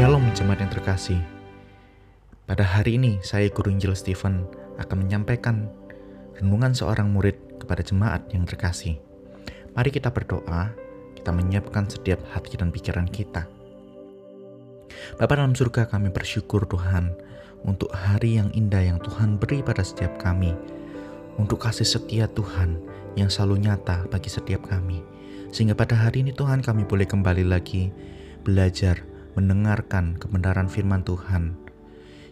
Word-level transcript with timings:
Shalom 0.00 0.32
jemaat 0.32 0.64
yang 0.64 0.72
terkasih. 0.72 1.20
Pada 2.48 2.64
hari 2.64 2.96
ini 2.96 3.20
saya 3.20 3.52
Guru 3.52 3.68
Injil 3.68 3.92
Stephen 3.92 4.48
akan 4.80 5.04
menyampaikan 5.04 5.68
renungan 6.40 6.72
seorang 6.72 7.12
murid 7.12 7.36
kepada 7.60 7.84
jemaat 7.84 8.24
yang 8.32 8.48
terkasih. 8.48 8.96
Mari 9.76 9.92
kita 9.92 10.08
berdoa, 10.08 10.72
kita 11.20 11.36
menyiapkan 11.36 11.84
setiap 11.84 12.16
hati 12.32 12.56
dan 12.56 12.72
pikiran 12.72 13.04
kita. 13.12 13.44
Bapa 15.20 15.36
dalam 15.36 15.52
surga 15.52 15.84
kami 15.84 16.08
bersyukur 16.08 16.64
Tuhan 16.64 17.12
untuk 17.68 17.92
hari 17.92 18.40
yang 18.40 18.48
indah 18.56 18.80
yang 18.80 19.04
Tuhan 19.04 19.36
beri 19.36 19.60
pada 19.60 19.84
setiap 19.84 20.16
kami. 20.16 20.56
Untuk 21.36 21.60
kasih 21.60 21.84
setia 21.84 22.24
Tuhan 22.24 22.80
yang 23.20 23.28
selalu 23.28 23.68
nyata 23.68 24.08
bagi 24.08 24.32
setiap 24.32 24.64
kami. 24.64 25.04
Sehingga 25.52 25.76
pada 25.76 25.92
hari 25.92 26.24
ini 26.24 26.32
Tuhan 26.32 26.64
kami 26.64 26.88
boleh 26.88 27.04
kembali 27.04 27.44
lagi 27.44 27.92
belajar 28.48 29.09
mendengarkan 29.38 30.18
kebenaran 30.18 30.66
firman 30.66 31.06
Tuhan. 31.06 31.54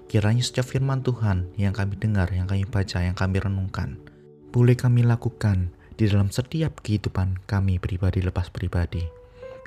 Kiranya 0.08 0.40
setiap 0.40 0.72
firman 0.72 1.04
Tuhan 1.04 1.52
yang 1.60 1.76
kami 1.76 2.00
dengar, 2.00 2.32
yang 2.32 2.48
kami 2.48 2.64
baca, 2.64 3.04
yang 3.04 3.12
kami 3.12 3.44
renungkan, 3.44 4.00
boleh 4.48 4.72
kami 4.72 5.04
lakukan 5.04 5.68
di 6.00 6.08
dalam 6.08 6.32
setiap 6.32 6.80
kehidupan 6.80 7.44
kami 7.44 7.76
pribadi 7.76 8.24
lepas 8.24 8.48
pribadi. 8.48 9.04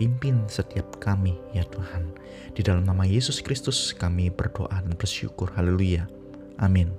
Pimpin 0.02 0.49
setiap 0.49 0.98
kami 0.98 1.38
ya 1.54 1.62
Tuhan. 1.70 2.09
Di 2.57 2.66
dalam 2.66 2.90
nama 2.90 3.05
Yesus 3.05 3.38
Kristus 3.38 3.93
kami 3.93 4.34
berdoa 4.34 4.82
dan 4.82 4.98
bersyukur. 4.98 5.54
Haleluya. 5.54 6.09
Amin. 6.57 6.90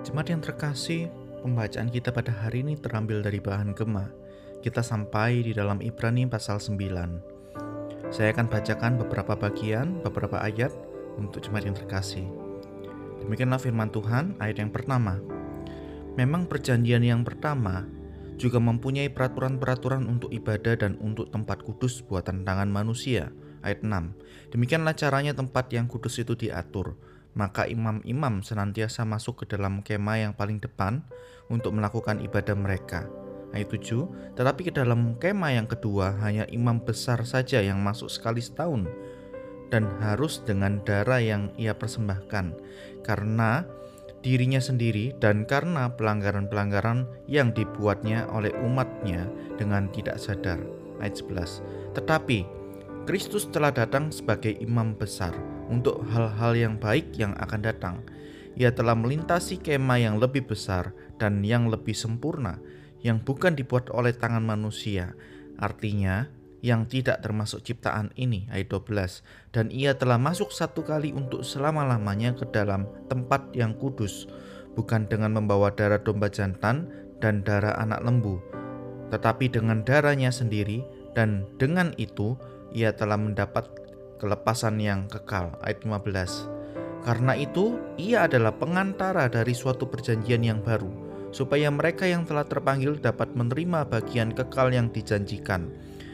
Jemaat 0.00 0.32
yang 0.32 0.40
terkasih, 0.40 1.12
pembacaan 1.44 1.92
kita 1.92 2.08
pada 2.08 2.32
hari 2.32 2.64
ini 2.64 2.80
terambil 2.80 3.20
dari 3.20 3.36
bahan 3.36 3.76
gema. 3.76 4.08
Kita 4.64 4.80
sampai 4.80 5.44
di 5.44 5.52
dalam 5.52 5.84
Ibrani 5.84 6.24
pasal 6.24 6.56
9 6.56 7.33
saya 8.14 8.30
akan 8.30 8.46
bacakan 8.46 8.94
beberapa 8.94 9.34
bagian, 9.34 9.98
beberapa 10.06 10.38
ayat 10.38 10.70
untuk 11.18 11.42
jemaat 11.42 11.66
yang 11.66 11.74
terkasih. 11.74 12.22
Demikianlah 13.26 13.58
firman 13.58 13.90
Tuhan, 13.90 14.38
ayat 14.38 14.62
yang 14.62 14.70
pertama. 14.70 15.18
Memang 16.14 16.46
perjanjian 16.46 17.02
yang 17.02 17.26
pertama 17.26 17.90
juga 18.38 18.62
mempunyai 18.62 19.10
peraturan-peraturan 19.10 20.06
untuk 20.06 20.30
ibadah 20.30 20.78
dan 20.78 20.94
untuk 21.02 21.34
tempat 21.34 21.66
kudus 21.66 22.06
buatan 22.06 22.46
tangan 22.46 22.70
manusia. 22.70 23.34
Ayat 23.66 23.82
6. 23.82 23.90
Demikianlah 24.54 24.94
caranya 24.94 25.34
tempat 25.34 25.74
yang 25.74 25.90
kudus 25.90 26.22
itu 26.22 26.38
diatur. 26.38 26.94
Maka 27.34 27.66
imam-imam 27.66 28.46
senantiasa 28.46 29.02
masuk 29.02 29.42
ke 29.42 29.58
dalam 29.58 29.82
kemah 29.82 30.22
yang 30.22 30.32
paling 30.38 30.62
depan 30.62 31.02
untuk 31.50 31.74
melakukan 31.74 32.22
ibadah 32.22 32.54
mereka 32.54 33.10
ayat 33.54 33.70
7, 33.70 34.34
tetapi 34.34 34.68
ke 34.68 34.72
dalam 34.74 35.14
kemah 35.16 35.54
yang 35.54 35.70
kedua 35.70 36.18
hanya 36.20 36.44
imam 36.50 36.82
besar 36.82 37.22
saja 37.22 37.62
yang 37.62 37.78
masuk 37.78 38.10
sekali 38.10 38.42
setahun 38.42 38.90
dan 39.72 39.88
harus 40.02 40.42
dengan 40.42 40.82
darah 40.82 41.22
yang 41.22 41.50
ia 41.56 41.72
persembahkan 41.72 42.54
karena 43.06 43.64
dirinya 44.24 44.58
sendiri 44.58 45.12
dan 45.20 45.44
karena 45.44 45.92
pelanggaran-pelanggaran 45.92 47.04
yang 47.28 47.52
dibuatnya 47.52 48.24
oleh 48.32 48.50
umatnya 48.64 49.28
dengan 49.60 49.92
tidak 49.92 50.16
sadar. 50.16 50.56
Ayat 50.98 51.20
11. 51.20 51.60
Tetapi 51.92 52.38
Kristus 53.04 53.44
telah 53.52 53.68
datang 53.68 54.08
sebagai 54.08 54.56
imam 54.64 54.96
besar 54.96 55.36
untuk 55.68 56.00
hal-hal 56.08 56.56
yang 56.56 56.74
baik 56.80 57.12
yang 57.20 57.36
akan 57.36 57.60
datang. 57.60 58.00
Ia 58.56 58.72
telah 58.72 58.96
melintasi 58.96 59.60
kemah 59.60 60.00
yang 60.00 60.16
lebih 60.16 60.48
besar 60.48 60.96
dan 61.20 61.44
yang 61.44 61.68
lebih 61.68 61.92
sempurna, 61.92 62.56
yang 63.04 63.20
bukan 63.20 63.52
dibuat 63.54 63.92
oleh 63.92 64.16
tangan 64.16 64.42
manusia. 64.42 65.12
Artinya, 65.60 66.26
yang 66.64 66.88
tidak 66.88 67.20
termasuk 67.20 67.60
ciptaan 67.60 68.08
ini, 68.16 68.48
ayat 68.48 68.72
12. 68.72 69.20
Dan 69.52 69.68
ia 69.68 69.92
telah 70.00 70.16
masuk 70.16 70.48
satu 70.48 70.80
kali 70.80 71.12
untuk 71.12 71.44
selama-lamanya 71.44 72.32
ke 72.32 72.48
dalam 72.48 72.88
tempat 73.12 73.52
yang 73.52 73.76
kudus, 73.76 74.24
bukan 74.72 75.04
dengan 75.04 75.36
membawa 75.36 75.68
darah 75.76 76.00
domba 76.00 76.32
jantan 76.32 76.88
dan 77.20 77.44
darah 77.44 77.76
anak 77.76 78.00
lembu, 78.00 78.40
tetapi 79.12 79.52
dengan 79.52 79.84
darahnya 79.84 80.32
sendiri, 80.32 80.80
dan 81.12 81.44
dengan 81.60 81.92
itu 82.00 82.40
ia 82.72 82.96
telah 82.96 83.20
mendapat 83.20 83.68
kelepasan 84.16 84.80
yang 84.80 85.04
kekal. 85.12 85.52
Ayat 85.60 85.84
15. 85.84 86.48
Karena 87.04 87.36
itu, 87.36 87.76
ia 88.00 88.24
adalah 88.24 88.56
pengantara 88.56 89.28
dari 89.28 89.52
suatu 89.52 89.84
perjanjian 89.92 90.40
yang 90.40 90.64
baru 90.64 91.03
supaya 91.34 91.66
mereka 91.66 92.06
yang 92.06 92.22
telah 92.22 92.46
terpanggil 92.46 92.94
dapat 92.94 93.34
menerima 93.34 93.90
bagian 93.90 94.30
kekal 94.30 94.70
yang 94.70 94.94
dijanjikan. 94.94 95.66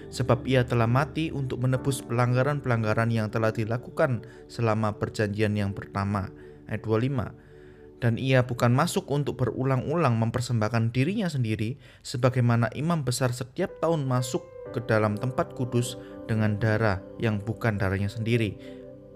Sebab 0.08 0.48
ia 0.48 0.64
telah 0.64 0.88
mati 0.88 1.28
untuk 1.28 1.62
menebus 1.62 2.00
pelanggaran-pelanggaran 2.02 3.12
yang 3.12 3.28
telah 3.28 3.52
dilakukan 3.52 4.24
selama 4.48 4.96
perjanjian 4.96 5.52
yang 5.54 5.76
pertama. 5.76 6.32
Ayat 6.66 6.82
25. 6.82 8.00
Dan 8.00 8.16
ia 8.16 8.40
bukan 8.42 8.72
masuk 8.72 9.12
untuk 9.12 9.36
berulang-ulang 9.36 10.16
mempersembahkan 10.16 10.88
dirinya 10.90 11.28
sendiri, 11.28 11.76
sebagaimana 12.00 12.72
imam 12.72 13.04
besar 13.04 13.28
setiap 13.36 13.76
tahun 13.84 14.08
masuk 14.08 14.40
ke 14.72 14.80
dalam 14.88 15.20
tempat 15.20 15.52
kudus 15.52 16.00
dengan 16.24 16.56
darah 16.56 17.04
yang 17.20 17.36
bukan 17.36 17.76
darahnya 17.76 18.08
sendiri. 18.08 18.56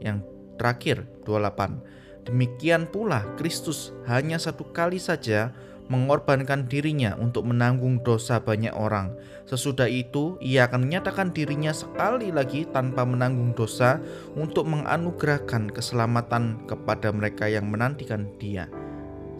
Yang 0.04 0.28
terakhir, 0.60 1.08
28. 1.24 2.28
Demikian 2.28 2.88
pula 2.88 3.24
Kristus 3.40 3.92
hanya 4.08 4.36
satu 4.36 4.68
kali 4.68 5.00
saja 5.00 5.52
mengorbankan 5.92 6.64
dirinya 6.64 7.12
untuk 7.20 7.44
menanggung 7.44 8.00
dosa 8.00 8.40
banyak 8.40 8.72
orang. 8.72 9.12
Sesudah 9.44 9.84
itu, 9.84 10.40
ia 10.40 10.64
akan 10.64 10.88
menyatakan 10.88 11.28
dirinya 11.36 11.76
sekali 11.76 12.32
lagi 12.32 12.64
tanpa 12.64 13.04
menanggung 13.04 13.52
dosa 13.52 14.00
untuk 14.32 14.64
menganugerahkan 14.64 15.68
keselamatan 15.68 16.64
kepada 16.64 17.12
mereka 17.12 17.44
yang 17.52 17.68
menantikan 17.68 18.32
Dia. 18.40 18.64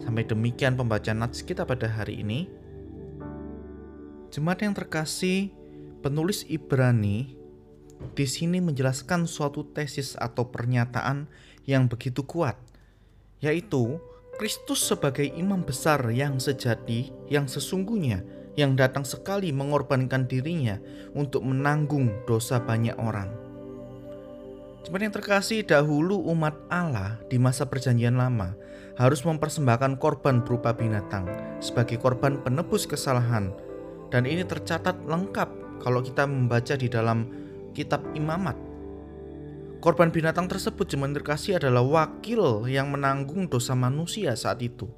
Sampai 0.05 0.27
demikian 0.27 0.77
pembacaan 0.77 1.25
nats 1.25 1.41
kita 1.41 1.65
pada 1.65 1.89
hari 1.89 2.21
ini. 2.21 2.45
Jemaat 4.29 4.61
yang 4.61 4.75
terkasih, 4.75 5.49
penulis 6.05 6.45
Ibrani 6.45 7.33
di 8.13 8.25
sini 8.27 8.61
menjelaskan 8.61 9.25
suatu 9.25 9.65
tesis 9.65 10.13
atau 10.19 10.51
pernyataan 10.51 11.25
yang 11.65 11.89
begitu 11.89 12.21
kuat, 12.21 12.59
yaitu 13.41 13.97
Kristus 14.35 14.83
sebagai 14.83 15.23
imam 15.39 15.63
besar 15.63 16.11
yang 16.11 16.43
sejati, 16.43 17.07
yang 17.31 17.47
sesungguhnya, 17.47 18.19
yang 18.59 18.75
datang 18.75 19.07
sekali 19.07 19.55
mengorbankan 19.55 20.27
dirinya 20.27 20.75
untuk 21.15 21.47
menanggung 21.47 22.11
dosa 22.27 22.59
banyak 22.59 22.99
orang. 22.99 23.31
Jemaat 24.83 25.01
yang 25.07 25.15
terkasih, 25.15 25.63
dahulu 25.63 26.19
umat 26.35 26.53
Allah 26.67 27.15
di 27.31 27.39
masa 27.39 27.63
perjanjian 27.63 28.19
lama 28.19 28.53
harus 28.99 29.23
mempersembahkan 29.23 30.03
korban 30.03 30.43
berupa 30.43 30.75
binatang 30.75 31.25
sebagai 31.63 31.95
korban 31.95 32.35
penebus 32.43 32.83
kesalahan. 32.83 33.55
Dan 34.11 34.27
ini 34.27 34.43
tercatat 34.43 34.99
lengkap 35.07 35.79
kalau 35.79 36.03
kita 36.03 36.27
membaca 36.27 36.75
di 36.75 36.91
dalam 36.91 37.27
kitab 37.71 38.03
imamat 38.13 38.55
Korban 39.85 40.09
binatang 40.09 40.49
tersebut 40.49 40.89
jemaat 40.89 41.13
terkasih 41.13 41.61
adalah 41.61 41.85
wakil 41.85 42.65
yang 42.65 42.89
menanggung 42.89 43.45
dosa 43.45 43.77
manusia 43.77 44.33
saat 44.33 44.57
itu. 44.65 44.89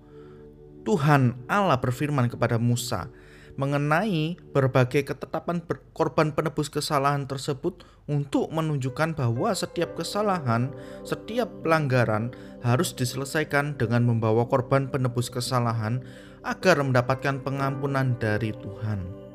Tuhan 0.87 1.43
Allah 1.51 1.75
berfirman 1.75 2.31
kepada 2.31 2.55
Musa 2.55 3.11
mengenai 3.59 4.39
berbagai 4.55 5.11
ketetapan 5.11 5.59
korban 5.91 6.31
penebus 6.31 6.71
kesalahan 6.71 7.27
tersebut 7.27 7.83
untuk 8.07 8.47
menunjukkan 8.47 9.11
bahwa 9.11 9.51
setiap 9.51 9.99
kesalahan, 9.99 10.71
setiap 11.03 11.51
pelanggaran 11.67 12.31
harus 12.63 12.95
diselesaikan 12.95 13.75
dengan 13.75 14.07
membawa 14.07 14.47
korban 14.47 14.87
penebus 14.87 15.27
kesalahan 15.27 15.99
agar 16.47 16.79
mendapatkan 16.79 17.43
pengampunan 17.43 18.15
dari 18.23 18.55
Tuhan. 18.55 19.26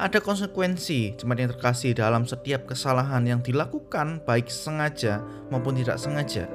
Ada 0.00 0.16
konsekuensi 0.24 1.20
jemaat 1.20 1.44
yang 1.44 1.52
terkasih 1.52 1.92
dalam 1.92 2.24
setiap 2.24 2.64
kesalahan 2.64 3.20
yang 3.20 3.44
dilakukan 3.44 4.24
baik 4.24 4.48
sengaja 4.48 5.20
maupun 5.52 5.76
tidak 5.76 6.00
sengaja. 6.00 6.48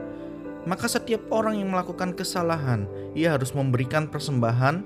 Maka 0.66 0.90
setiap 0.90 1.30
orang 1.30 1.62
yang 1.62 1.70
melakukan 1.70 2.18
kesalahan, 2.18 2.90
ia 3.14 3.38
harus 3.38 3.54
memberikan 3.54 4.10
persembahan 4.10 4.82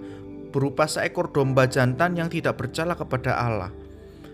berupa 0.51 0.91
seekor 0.91 1.31
domba 1.31 1.71
jantan 1.71 2.19
yang 2.19 2.27
tidak 2.27 2.59
bercela 2.59 2.99
kepada 2.99 3.39
Allah. 3.39 3.71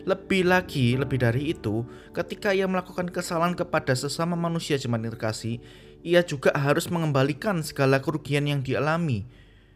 Lebih 0.10 0.50
lagi, 0.50 0.98
lebih 0.98 1.22
dari 1.22 1.54
itu, 1.54 1.86
ketika 2.10 2.50
ia 2.50 2.66
melakukan 2.66 3.14
kesalahan 3.14 3.54
kepada 3.54 3.94
sesama 3.94 4.34
manusia 4.34 4.74
jemaat 4.82 5.06
yang 5.06 5.14
terkasih, 5.22 5.62
ia 6.02 6.26
juga 6.26 6.50
harus 6.58 6.90
mengembalikan 6.90 7.62
segala 7.62 8.02
kerugian 8.02 8.50
yang 8.50 8.66
dialami 8.66 9.30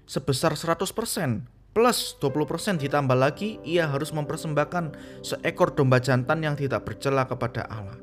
sebesar 0.09 0.57
100% 0.57 1.58
plus 1.73 2.17
20% 2.19 2.81
ditambah 2.81 3.17
lagi 3.17 3.61
ia 3.63 3.87
harus 3.87 4.11
mempersembahkan 4.11 4.97
seekor 5.21 5.73
domba 5.73 6.01
jantan 6.01 6.43
yang 6.43 6.57
tidak 6.57 6.85
bercela 6.85 7.25
kepada 7.29 7.65
Allah. 7.69 7.97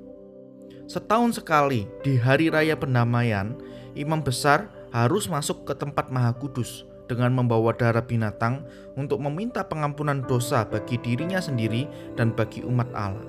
Setahun 0.86 1.42
sekali 1.42 1.90
di 2.06 2.14
hari 2.14 2.46
raya 2.46 2.78
pendamaian, 2.78 3.58
imam 3.98 4.22
besar 4.22 4.70
harus 4.94 5.26
masuk 5.26 5.66
ke 5.66 5.74
tempat 5.74 6.14
maha 6.14 6.30
kudus 6.38 6.86
dengan 7.10 7.34
membawa 7.34 7.74
darah 7.74 8.02
binatang 8.02 8.62
untuk 8.98 9.18
meminta 9.22 9.66
pengampunan 9.66 10.22
dosa 10.26 10.66
bagi 10.66 10.98
dirinya 11.02 11.42
sendiri 11.42 11.86
dan 12.14 12.34
bagi 12.34 12.62
umat 12.62 12.90
Allah. 12.94 13.26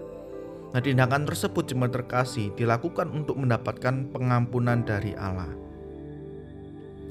Nah, 0.72 0.82
tindakan 0.84 1.26
tersebut 1.26 1.66
jemaat 1.74 1.96
terkasih 1.96 2.54
dilakukan 2.54 3.10
untuk 3.10 3.40
mendapatkan 3.40 4.12
pengampunan 4.14 4.84
dari 4.84 5.16
Allah. 5.16 5.50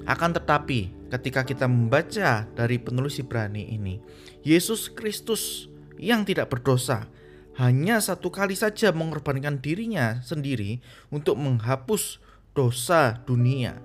Akan 0.06 0.30
tetapi, 0.30 0.95
ketika 1.12 1.46
kita 1.46 1.66
membaca 1.70 2.46
dari 2.54 2.76
penulis 2.78 3.18
Ibrani 3.22 3.74
ini, 3.74 4.00
Yesus 4.42 4.90
Kristus 4.90 5.70
yang 5.96 6.26
tidak 6.26 6.52
berdosa 6.52 7.08
hanya 7.56 8.04
satu 8.04 8.28
kali 8.28 8.52
saja 8.52 8.92
mengorbankan 8.92 9.64
dirinya 9.64 10.20
sendiri 10.20 10.84
untuk 11.08 11.40
menghapus 11.40 12.20
dosa 12.52 13.24
dunia. 13.24 13.80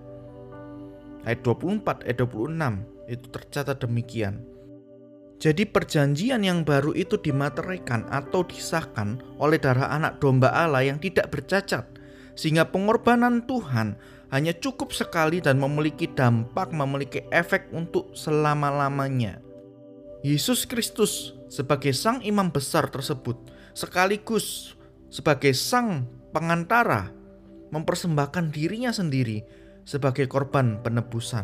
Ayat 1.24 1.40
24, 1.48 2.04
ayat 2.04 2.18
26 2.20 3.12
itu 3.12 3.26
tercatat 3.32 3.78
demikian. 3.80 4.44
Jadi 5.42 5.66
perjanjian 5.66 6.46
yang 6.46 6.62
baru 6.62 6.94
itu 6.94 7.18
dimateraikan 7.18 8.06
atau 8.14 8.46
disahkan 8.46 9.18
oleh 9.42 9.58
darah 9.58 9.90
anak 9.90 10.22
domba 10.22 10.54
Allah 10.54 10.86
yang 10.86 11.02
tidak 11.02 11.34
bercacat. 11.34 11.88
Sehingga 12.38 12.70
pengorbanan 12.70 13.44
Tuhan 13.50 13.98
hanya 14.32 14.56
cukup 14.56 14.96
sekali 14.96 15.44
dan 15.44 15.60
memiliki 15.60 16.08
dampak, 16.08 16.72
memiliki 16.72 17.28
efek 17.36 17.68
untuk 17.76 18.16
selama-lamanya. 18.16 19.44
Yesus 20.24 20.64
Kristus 20.64 21.36
sebagai 21.52 21.92
sang 21.92 22.24
imam 22.24 22.48
besar 22.48 22.88
tersebut 22.88 23.36
sekaligus 23.76 24.80
sebagai 25.12 25.52
sang 25.52 26.08
pengantara 26.32 27.12
mempersembahkan 27.76 28.56
dirinya 28.56 28.96
sendiri 28.96 29.44
sebagai 29.84 30.32
korban 30.32 30.80
penebusan. 30.80 31.44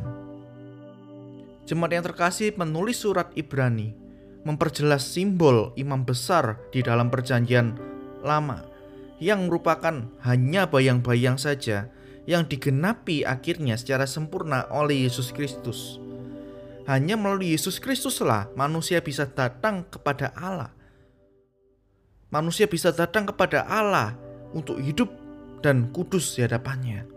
Jemaat 1.68 1.92
yang 2.00 2.06
terkasih 2.08 2.56
menulis 2.56 3.04
surat 3.04 3.28
Ibrani 3.36 3.92
memperjelas 4.48 5.04
simbol 5.04 5.76
imam 5.76 6.08
besar 6.08 6.56
di 6.72 6.80
dalam 6.80 7.12
perjanjian 7.12 7.76
lama 8.24 8.64
yang 9.20 9.52
merupakan 9.52 10.08
hanya 10.24 10.70
bayang-bayang 10.72 11.36
saja 11.36 11.92
yang 12.28 12.44
digenapi 12.44 13.24
akhirnya 13.24 13.80
secara 13.80 14.04
sempurna 14.04 14.68
oleh 14.68 15.08
Yesus 15.08 15.32
Kristus. 15.32 15.98
Hanya 16.84 17.16
melalui 17.16 17.56
Yesus 17.56 17.80
Kristuslah 17.80 18.52
manusia 18.54 19.00
bisa 19.00 19.24
datang 19.24 19.88
kepada 19.88 20.36
Allah. 20.36 20.76
Manusia 22.28 22.68
bisa 22.68 22.92
datang 22.92 23.24
kepada 23.32 23.64
Allah 23.64 24.20
untuk 24.52 24.84
hidup 24.84 25.08
dan 25.64 25.88
kudus 25.96 26.36
di 26.36 26.44
hadapannya. 26.44 27.08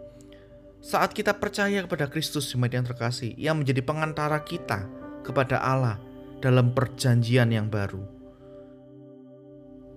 Saat 0.81 1.12
kita 1.12 1.37
percaya 1.37 1.83
kepada 1.85 2.07
Kristus 2.07 2.47
jemaat 2.49 2.73
yang 2.73 2.87
terkasih, 2.87 3.35
yang 3.35 3.59
menjadi 3.59 3.83
pengantara 3.83 4.41
kita 4.47 4.87
kepada 5.27 5.59
Allah 5.61 5.99
dalam 6.39 6.73
perjanjian 6.73 7.51
yang 7.53 7.67
baru. 7.69 8.01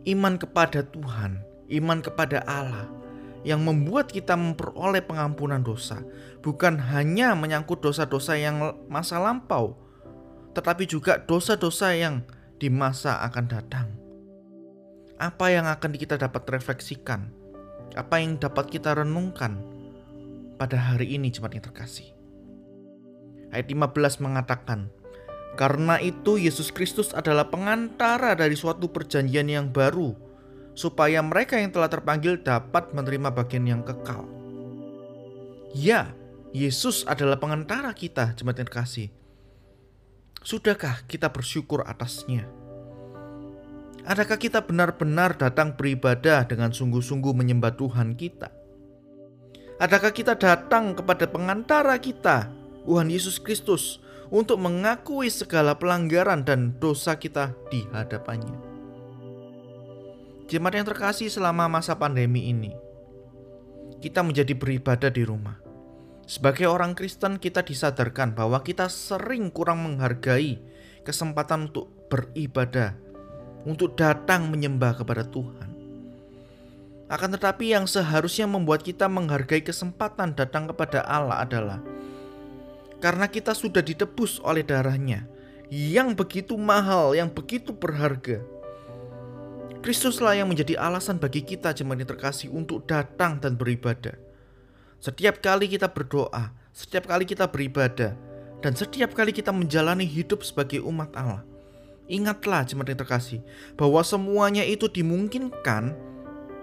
Iman 0.04 0.36
kepada 0.36 0.84
Tuhan, 0.84 1.40
iman 1.72 2.04
kepada 2.04 2.44
Allah 2.44 3.03
yang 3.44 3.64
membuat 3.64 4.12
kita 4.12 4.36
memperoleh 4.36 5.04
pengampunan 5.04 5.60
dosa, 5.60 6.04
bukan 6.40 6.80
hanya 6.96 7.36
menyangkut 7.36 7.84
dosa-dosa 7.84 8.40
yang 8.40 8.76
masa 8.88 9.20
lampau, 9.20 9.76
tetapi 10.56 10.88
juga 10.88 11.20
dosa-dosa 11.20 11.92
yang 11.96 12.24
di 12.58 12.72
masa 12.72 13.20
akan 13.28 13.46
datang. 13.48 13.88
Apa 15.20 15.52
yang 15.52 15.68
akan 15.68 15.92
kita 15.96 16.16
dapat 16.16 16.48
refleksikan? 16.50 17.32
Apa 17.94 18.24
yang 18.24 18.42
dapat 18.42 18.72
kita 18.72 18.98
renungkan 18.98 19.62
pada 20.58 20.80
hari 20.80 21.20
ini 21.20 21.30
jemaat 21.30 21.60
yang 21.60 21.66
terkasih. 21.68 22.10
Ayat 23.54 23.70
15 23.70 24.24
mengatakan, 24.24 24.90
karena 25.54 26.02
itu 26.02 26.42
Yesus 26.42 26.74
Kristus 26.74 27.14
adalah 27.14 27.54
pengantara 27.54 28.34
dari 28.34 28.58
suatu 28.58 28.90
perjanjian 28.90 29.46
yang 29.46 29.70
baru, 29.70 30.18
supaya 30.74 31.22
mereka 31.22 31.58
yang 31.58 31.70
telah 31.70 31.90
terpanggil 31.90 32.42
dapat 32.42 32.94
menerima 32.94 33.30
bagian 33.30 33.66
yang 33.66 33.82
kekal. 33.86 34.26
Ya, 35.74 36.14
Yesus 36.54 37.06
adalah 37.10 37.42
pengantara 37.42 37.94
kita, 37.98 38.38
jemaat 38.38 38.62
yang 38.62 38.70
terkasih. 38.70 39.10
Sudahkah 40.46 41.02
kita 41.10 41.32
bersyukur 41.34 41.82
atasnya? 41.88 42.46
Adakah 44.04 44.36
kita 44.36 44.60
benar-benar 44.60 45.40
datang 45.40 45.74
beribadah 45.74 46.44
dengan 46.44 46.76
sungguh-sungguh 46.76 47.32
menyembah 47.32 47.74
Tuhan 47.80 48.20
kita? 48.20 48.52
Adakah 49.80 50.12
kita 50.12 50.36
datang 50.36 50.94
kepada 50.94 51.26
pengantara 51.26 51.96
kita, 51.98 52.52
Tuhan 52.84 53.08
Yesus 53.08 53.40
Kristus, 53.40 54.04
untuk 54.28 54.60
mengakui 54.60 55.32
segala 55.32 55.80
pelanggaran 55.80 56.44
dan 56.44 56.76
dosa 56.78 57.16
kita 57.16 57.56
di 57.72 57.88
hadapannya? 57.96 58.73
Jemaat 60.54 60.78
yang 60.78 60.86
terkasih 60.86 61.34
selama 61.34 61.66
masa 61.66 61.98
pandemi 61.98 62.54
ini, 62.54 62.78
kita 64.06 64.22
menjadi 64.22 64.54
beribadah 64.54 65.10
di 65.10 65.26
rumah. 65.26 65.58
Sebagai 66.30 66.70
orang 66.70 66.94
Kristen, 66.94 67.42
kita 67.42 67.66
disadarkan 67.66 68.38
bahwa 68.38 68.62
kita 68.62 68.86
sering 68.86 69.50
kurang 69.50 69.82
menghargai 69.82 70.62
kesempatan 71.02 71.74
untuk 71.74 71.90
beribadah, 72.06 72.94
untuk 73.66 73.98
datang 73.98 74.54
menyembah 74.54 74.94
kepada 75.02 75.26
Tuhan. 75.26 75.74
Akan 77.10 77.34
tetapi 77.34 77.74
yang 77.74 77.90
seharusnya 77.90 78.46
membuat 78.46 78.86
kita 78.86 79.10
menghargai 79.10 79.66
kesempatan 79.66 80.38
datang 80.38 80.70
kepada 80.70 81.02
Allah 81.02 81.42
adalah 81.42 81.82
karena 83.02 83.26
kita 83.26 83.58
sudah 83.58 83.82
ditebus 83.82 84.38
oleh 84.46 84.62
darahnya 84.62 85.26
yang 85.74 86.14
begitu 86.14 86.54
mahal, 86.62 87.18
yang 87.18 87.34
begitu 87.34 87.74
berharga. 87.74 88.53
Kristuslah 89.84 90.40
yang 90.40 90.48
menjadi 90.48 90.80
alasan 90.80 91.20
bagi 91.20 91.44
kita 91.44 91.76
jemaat 91.76 92.00
yang 92.00 92.16
terkasih 92.16 92.48
untuk 92.56 92.88
datang 92.88 93.44
dan 93.44 93.60
beribadah. 93.60 94.16
Setiap 95.04 95.44
kali 95.44 95.68
kita 95.68 95.92
berdoa, 95.92 96.56
setiap 96.72 97.04
kali 97.12 97.28
kita 97.28 97.52
beribadah, 97.52 98.16
dan 98.64 98.72
setiap 98.80 99.12
kali 99.12 99.36
kita 99.36 99.52
menjalani 99.52 100.08
hidup 100.08 100.40
sebagai 100.48 100.80
umat 100.88 101.12
Allah. 101.20 101.44
Ingatlah 102.08 102.64
jemaat 102.64 102.96
yang 102.96 103.04
terkasih 103.04 103.44
bahwa 103.76 104.00
semuanya 104.08 104.64
itu 104.64 104.88
dimungkinkan 104.88 105.92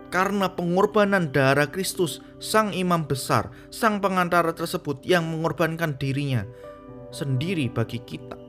karena 0.08 0.48
pengorbanan 0.48 1.28
darah 1.28 1.68
Kristus, 1.68 2.24
sang 2.40 2.72
imam 2.72 3.04
besar, 3.04 3.52
sang 3.68 4.00
pengantara 4.00 4.56
tersebut 4.56 5.04
yang 5.04 5.28
mengorbankan 5.28 5.92
dirinya 6.00 6.48
sendiri 7.12 7.68
bagi 7.68 8.00
kita. 8.00 8.39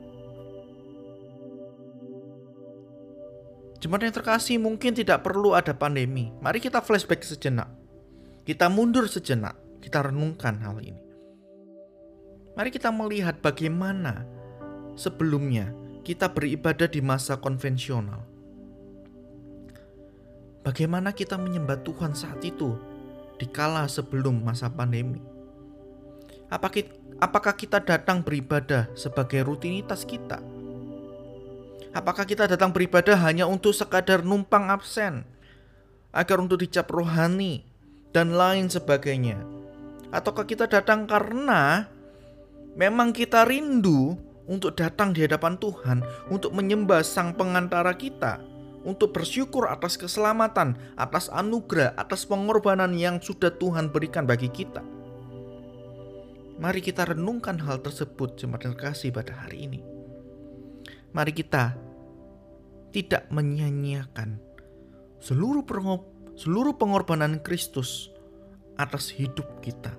Jemaat 3.82 4.06
yang 4.06 4.14
terkasih 4.14 4.62
mungkin 4.62 4.94
tidak 4.94 5.26
perlu 5.26 5.58
ada 5.58 5.74
pandemi. 5.74 6.30
Mari 6.38 6.62
kita 6.62 6.78
flashback 6.78 7.26
sejenak. 7.26 7.66
Kita 8.46 8.70
mundur 8.70 9.10
sejenak. 9.10 9.58
Kita 9.82 10.06
renungkan 10.06 10.62
hal 10.62 10.78
ini. 10.78 11.02
Mari 12.54 12.70
kita 12.70 12.94
melihat 12.94 13.42
bagaimana 13.42 14.22
sebelumnya 14.94 15.74
kita 16.06 16.30
beribadah 16.30 16.86
di 16.86 17.02
masa 17.02 17.42
konvensional 17.42 18.32
Bagaimana 20.62 21.10
kita 21.10 21.34
menyembah 21.34 21.82
Tuhan 21.82 22.14
saat 22.14 22.38
itu 22.46 22.78
di 23.34 23.50
kala 23.50 23.90
sebelum 23.90 24.46
masa 24.46 24.70
pandemi? 24.70 25.18
Apakah 27.18 27.58
kita 27.58 27.82
datang 27.82 28.22
beribadah 28.22 28.86
sebagai 28.94 29.42
rutinitas 29.42 30.06
kita? 30.06 30.38
Apakah 31.92 32.24
kita 32.24 32.48
datang 32.48 32.72
beribadah 32.72 33.20
hanya 33.20 33.44
untuk 33.44 33.76
sekadar 33.76 34.24
numpang 34.24 34.72
absen 34.72 35.28
agar 36.08 36.40
untuk 36.40 36.64
dicap 36.64 36.88
rohani 36.88 37.68
dan 38.16 38.32
lain 38.32 38.72
sebagainya? 38.72 39.36
Ataukah 40.08 40.48
kita 40.48 40.64
datang 40.64 41.04
karena 41.04 41.84
memang 42.80 43.12
kita 43.12 43.44
rindu 43.44 44.16
untuk 44.48 44.72
datang 44.72 45.12
di 45.12 45.28
hadapan 45.28 45.60
Tuhan 45.60 46.00
untuk 46.32 46.56
menyembah 46.56 47.04
Sang 47.04 47.36
Pengantara 47.36 47.92
kita? 47.92 48.52
untuk 48.82 49.14
bersyukur 49.14 49.70
atas 49.70 49.94
keselamatan, 49.94 50.74
atas 50.98 51.30
anugerah, 51.30 51.94
atas 51.94 52.26
pengorbanan 52.26 52.90
yang 52.98 53.22
sudah 53.22 53.54
Tuhan 53.54 53.94
berikan 53.94 54.26
bagi 54.26 54.50
kita. 54.50 54.82
Mari 56.58 56.82
kita 56.82 57.14
renungkan 57.14 57.58
hal 57.62 57.78
tersebut 57.78 58.38
jemaat 58.38 58.66
terkasih 58.66 59.14
pada 59.14 59.34
hari 59.34 59.70
ini. 59.70 60.01
Mari 61.12 61.32
kita 61.36 61.76
tidak 62.92 63.28
menyia-nyiakan 63.28 64.40
seluruh 65.20 65.64
seluruh 66.36 66.74
pengorbanan 66.80 67.40
Kristus 67.44 68.08
atas 68.80 69.12
hidup 69.12 69.60
kita. 69.60 69.92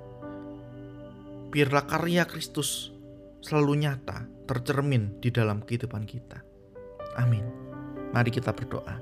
Biarlah 1.54 1.86
karya 1.86 2.26
Kristus 2.26 2.90
selalu 3.46 3.86
nyata 3.86 4.26
tercermin 4.50 5.22
di 5.22 5.30
dalam 5.30 5.62
kehidupan 5.62 6.04
kita. 6.10 6.42
Amin. 7.16 7.46
Mari 8.10 8.34
kita 8.34 8.50
berdoa. 8.54 8.98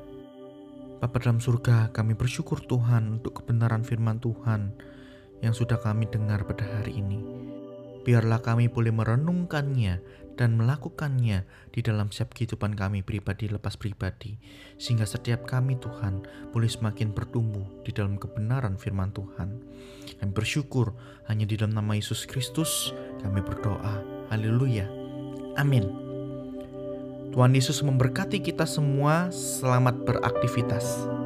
Bapa 1.02 1.18
dalam 1.18 1.42
surga, 1.42 1.90
kami 1.90 2.14
bersyukur 2.14 2.62
Tuhan 2.62 3.18
untuk 3.18 3.42
kebenaran 3.42 3.82
firman 3.82 4.22
Tuhan 4.22 4.76
yang 5.42 5.56
sudah 5.56 5.82
kami 5.82 6.06
dengar 6.06 6.46
pada 6.46 6.62
hari 6.62 7.02
ini. 7.02 7.51
Biarlah 8.02 8.42
kami 8.42 8.66
boleh 8.68 8.90
merenungkannya 8.90 10.02
dan 10.40 10.58
melakukannya 10.58 11.46
di 11.70 11.80
dalam 11.86 12.10
setiap 12.10 12.34
kehidupan 12.34 12.74
kami 12.74 13.06
pribadi 13.06 13.46
lepas 13.46 13.78
pribadi. 13.78 14.42
Sehingga 14.82 15.06
setiap 15.06 15.46
kami 15.46 15.78
Tuhan 15.78 16.26
boleh 16.50 16.66
semakin 16.66 17.14
bertumbuh 17.14 17.86
di 17.86 17.94
dalam 17.94 18.18
kebenaran 18.18 18.74
firman 18.80 19.14
Tuhan. 19.14 19.50
Kami 20.18 20.32
bersyukur 20.34 20.98
hanya 21.30 21.46
di 21.46 21.62
dalam 21.62 21.78
nama 21.78 21.94
Yesus 21.94 22.26
Kristus 22.26 22.90
kami 23.22 23.46
berdoa. 23.46 24.02
Haleluya. 24.34 24.90
Amin. 25.62 25.86
Tuhan 27.32 27.56
Yesus 27.56 27.80
memberkati 27.86 28.44
kita 28.44 28.68
semua. 28.68 29.32
Selamat 29.32 30.04
beraktivitas. 30.04 31.21